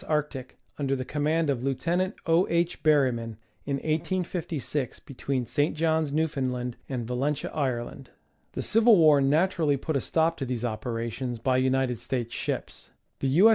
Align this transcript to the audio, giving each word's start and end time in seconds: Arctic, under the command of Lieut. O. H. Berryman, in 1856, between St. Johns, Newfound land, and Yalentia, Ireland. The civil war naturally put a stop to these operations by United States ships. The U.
Arctic, 0.07 0.57
under 0.79 0.95
the 0.95 1.05
command 1.05 1.47
of 1.51 1.63
Lieut. 1.63 1.87
O. 2.25 2.47
H. 2.49 2.81
Berryman, 2.81 3.37
in 3.67 3.75
1856, 3.75 4.97
between 5.01 5.45
St. 5.45 5.77
Johns, 5.77 6.11
Newfound 6.11 6.51
land, 6.51 6.75
and 6.89 7.05
Yalentia, 7.07 7.53
Ireland. 7.55 8.09
The 8.53 8.63
civil 8.63 8.97
war 8.97 9.21
naturally 9.21 9.77
put 9.77 9.95
a 9.95 10.01
stop 10.01 10.37
to 10.37 10.45
these 10.47 10.65
operations 10.65 11.37
by 11.37 11.57
United 11.57 11.99
States 11.99 12.33
ships. 12.33 12.89
The 13.19 13.27
U. 13.27 13.49